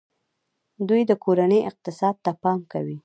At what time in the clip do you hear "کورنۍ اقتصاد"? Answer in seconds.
1.23-2.15